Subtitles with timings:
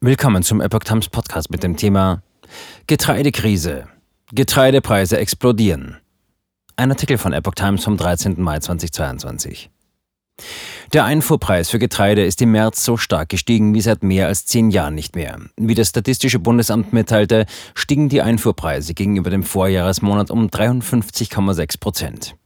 [0.00, 2.22] Willkommen zum Epoch Times Podcast mit dem Thema
[2.86, 3.88] Getreidekrise.
[4.32, 5.96] Getreidepreise explodieren.
[6.76, 8.40] Ein Artikel von Epoch Times vom 13.
[8.40, 9.70] Mai 2022.
[10.92, 14.70] Der Einfuhrpreis für Getreide ist im März so stark gestiegen wie seit mehr als zehn
[14.70, 15.40] Jahren nicht mehr.
[15.56, 22.36] Wie das Statistische Bundesamt mitteilte, stiegen die Einfuhrpreise gegenüber dem Vorjahresmonat um 53,6 Prozent.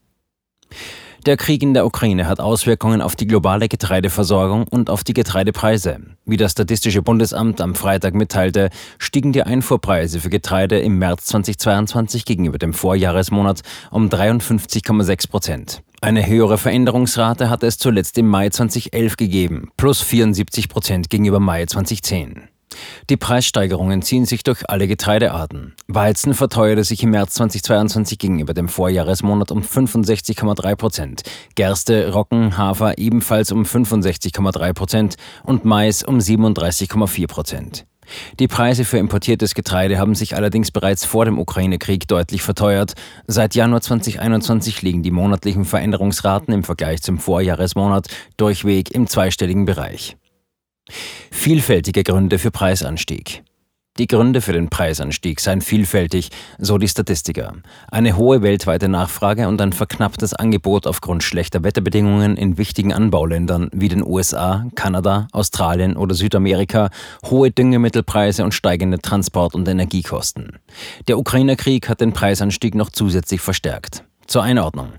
[1.25, 6.01] Der Krieg in der Ukraine hat Auswirkungen auf die globale Getreideversorgung und auf die Getreidepreise.
[6.25, 12.25] Wie das Statistische Bundesamt am Freitag mitteilte, stiegen die Einfuhrpreise für Getreide im März 2022
[12.25, 13.61] gegenüber dem Vorjahresmonat
[13.93, 15.83] um 53,6 Prozent.
[16.01, 21.67] Eine höhere Veränderungsrate hatte es zuletzt im Mai 2011 gegeben, plus 74 Prozent gegenüber Mai
[21.67, 22.49] 2010.
[23.11, 25.75] Die Preissteigerungen ziehen sich durch alle Getreidearten.
[25.89, 31.23] Weizen verteuerte sich im März 2022 gegenüber dem Vorjahresmonat um 65,3 Prozent,
[31.55, 37.87] Gerste, Roggen, Hafer ebenfalls um 65,3 Prozent und Mais um 37,4 Prozent.
[38.39, 42.95] Die Preise für importiertes Getreide haben sich allerdings bereits vor dem Ukraine-Krieg deutlich verteuert.
[43.27, 50.17] Seit Januar 2021 liegen die monatlichen Veränderungsraten im Vergleich zum Vorjahresmonat durchweg im zweistelligen Bereich.
[51.31, 53.43] Vielfältige Gründe für Preisanstieg.
[53.99, 57.53] Die Gründe für den Preisanstieg seien vielfältig, so die Statistiker.
[57.91, 63.91] Eine hohe weltweite Nachfrage und ein verknapptes Angebot aufgrund schlechter Wetterbedingungen in wichtigen Anbauländern wie
[63.91, 66.89] den USA, Kanada, Australien oder Südamerika,
[67.27, 70.59] hohe Düngemittelpreise und steigende Transport- und Energiekosten.
[71.07, 74.05] Der Ukraine-Krieg hat den Preisanstieg noch zusätzlich verstärkt.
[74.33, 74.93] Zur Einordnung.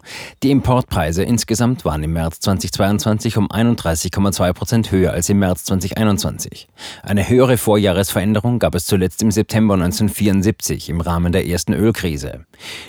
[0.43, 6.67] Die Importpreise insgesamt waren im März 2022 um 31,2 Prozent höher als im März 2021.
[7.01, 12.45] Eine höhere Vorjahresveränderung gab es zuletzt im September 1974 im Rahmen der ersten Ölkrise.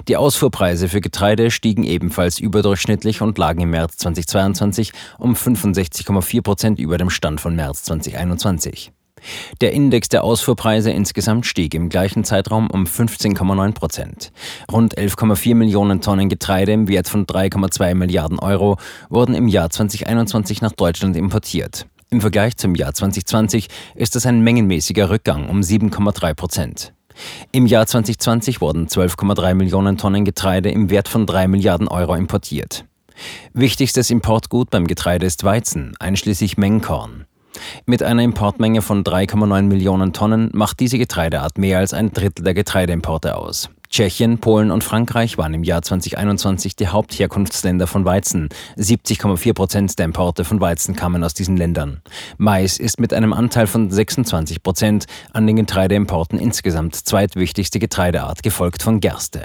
[0.06, 6.78] Die Ausfuhrpreise für Getreide stiegen ebenfalls überdurchschnittlich und lagen im März 2022 um 65,4 Prozent
[6.78, 8.92] über dem Stand von März 2021.
[9.60, 14.32] Der Index der Ausfuhrpreise insgesamt stieg im gleichen Zeitraum um 15,9 Prozent.
[14.70, 18.76] Rund 11,4 Millionen Tonnen Getreide im Wert von 3,2 Milliarden Euro
[19.08, 21.86] wurden im Jahr 2021 nach Deutschland importiert.
[22.10, 26.94] Im Vergleich zum Jahr 2020 ist das ein mengenmäßiger Rückgang um 7,3 Prozent.
[27.52, 32.84] Im Jahr 2020 wurden 12,3 Millionen Tonnen Getreide im Wert von 3 Milliarden Euro importiert.
[33.52, 37.26] Wichtigstes Importgut beim Getreide ist Weizen, einschließlich Mengenkorn.
[37.86, 42.54] Mit einer Importmenge von 3,9 Millionen Tonnen macht diese Getreideart mehr als ein Drittel der
[42.54, 43.70] Getreideimporte aus.
[43.94, 48.48] Tschechien, Polen und Frankreich waren im Jahr 2021 die Hauptherkunftsländer von Weizen.
[48.76, 52.02] 70,4 Prozent der Importe von Weizen kamen aus diesen Ländern.
[52.36, 58.82] Mais ist mit einem Anteil von 26 Prozent an den Getreideimporten insgesamt zweitwichtigste Getreideart, gefolgt
[58.82, 59.44] von Gerste.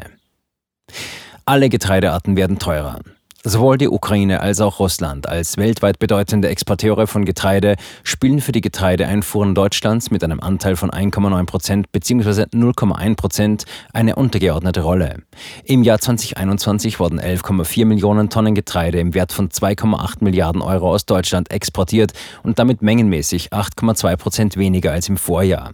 [1.45, 3.01] Alle Getreidearten werden teurer.
[3.45, 8.59] Sowohl die Ukraine als auch Russland als weltweit bedeutende Exporteure von Getreide spielen für die
[8.59, 12.47] Getreideeinfuhren Deutschlands mit einem Anteil von 1,9 Prozent bzw.
[12.53, 13.63] 0,1 Prozent
[13.93, 15.19] eine untergeordnete Rolle.
[15.63, 21.05] Im Jahr 2021 wurden 11,4 Millionen Tonnen Getreide im Wert von 2,8 Milliarden Euro aus
[21.05, 22.11] Deutschland exportiert
[22.43, 25.71] und damit mengenmäßig 8,2 Prozent weniger als im Vorjahr.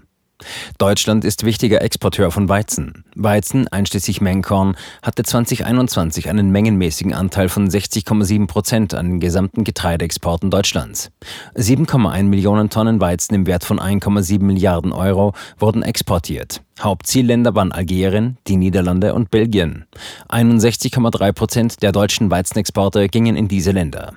[0.78, 3.06] Deutschland ist wichtiger Exporteur von Weizen.
[3.16, 10.51] Weizen, einschließlich Mengenkorn, hatte 2021 einen mengenmäßigen Anteil von 60,7 Prozent an den gesamten Getreideexporten
[10.51, 11.12] Deutschlands.
[11.56, 16.62] 7,1 Millionen Tonnen Weizen im Wert von 1,7 Milliarden Euro wurden exportiert.
[16.81, 19.85] Hauptzielländer waren Algerien, die Niederlande und Belgien.
[20.28, 24.13] 61,3 Prozent der deutschen Weizenexporte gingen in diese Länder.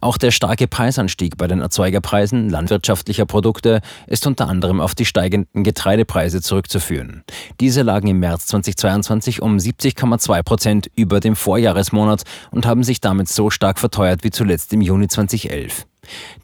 [0.00, 5.64] Auch der starke Preisanstieg bei den Erzeugerpreisen landwirtschaftlicher Produkte ist unter anderem auf die steigenden
[5.64, 7.24] Getreidepreise zurückzuführen.
[7.60, 13.28] Diese lagen im März 2022 um 70,2 Prozent über dem Vorjahresmonat und haben sich damit
[13.28, 15.86] so stark verteuert wie zuletzt im Juni 2011.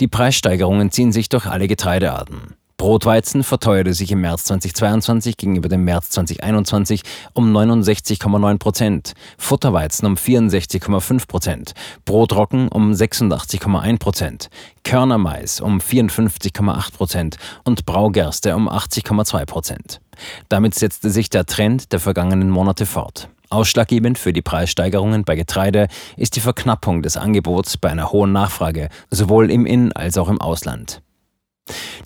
[0.00, 2.56] Die Preissteigerungen ziehen sich durch alle Getreidearten.
[2.82, 10.16] Brotweizen verteuerte sich im März 2022 gegenüber dem März 2021 um 69,9 Prozent, Futterweizen um
[10.16, 14.50] 64,5 Prozent, Brotrocken um 86,1 Prozent,
[14.82, 20.00] Körnermais um 54,8 Prozent und Braugerste um 80,2 Prozent.
[20.48, 23.28] Damit setzte sich der Trend der vergangenen Monate fort.
[23.48, 25.86] Ausschlaggebend für die Preissteigerungen bei Getreide
[26.16, 30.40] ist die Verknappung des Angebots bei einer hohen Nachfrage, sowohl im In- als auch im
[30.40, 31.00] Ausland.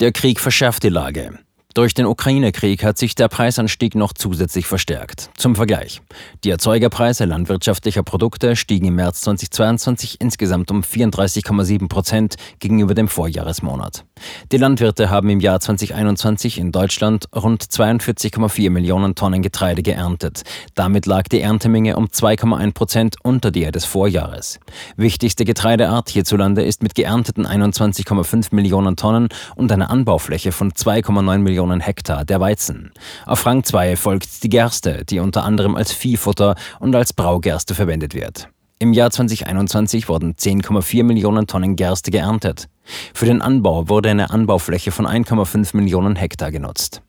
[0.00, 1.38] Der Krieg verschärft die Lage.
[1.76, 5.28] Durch den Ukraine-Krieg hat sich der Preisanstieg noch zusätzlich verstärkt.
[5.37, 6.00] Zum Vergleich.
[6.43, 14.06] Die Erzeugerpreise landwirtschaftlicher Produkte stiegen im März 2022 insgesamt um 34,7 Prozent gegenüber dem Vorjahresmonat.
[14.52, 20.44] Die Landwirte haben im Jahr 2021 in Deutschland rund 42,4 Millionen Tonnen Getreide geerntet.
[20.75, 24.61] Damit lag die Erntemenge um 2,1 Prozent unter der des Vorjahres.
[24.96, 31.66] Wichtigste Getreideart hierzulande ist mit geernteten 21,5 Millionen Tonnen und einer Anbaufläche von 2,9 Millionen
[31.67, 32.93] Millionen Hektar der Weizen.
[33.25, 38.15] Auf Rang 2 folgt die Gerste, die unter anderem als Viehfutter und als Braugerste verwendet
[38.15, 38.49] wird.
[38.79, 42.69] Im Jahr 2021 wurden 10,4 Millionen Tonnen Gerste geerntet.
[43.15, 47.03] Für den Anbau wurde eine Anbaufläche von 1,5 Millionen Hektar genutzt.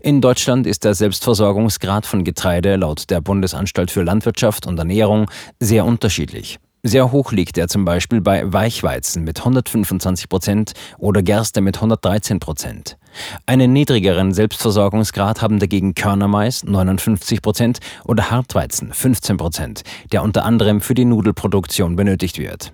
[0.00, 5.84] In Deutschland ist der Selbstversorgungsgrad von Getreide laut der Bundesanstalt für Landwirtschaft und Ernährung sehr
[5.84, 6.58] unterschiedlich.
[6.82, 12.40] Sehr hoch liegt er zum Beispiel bei Weichweizen mit 125 Prozent oder Gerste mit 113
[12.40, 12.96] Prozent.
[13.44, 19.82] Einen niedrigeren Selbstversorgungsgrad haben dagegen Körnermais 59 Prozent oder Hartweizen 15 Prozent,
[20.12, 22.72] der unter anderem für die Nudelproduktion benötigt wird.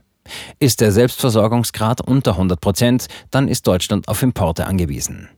[0.61, 5.29] Ist der Selbstversorgungsgrad unter 100 Prozent, dann ist Deutschland auf Importe angewiesen.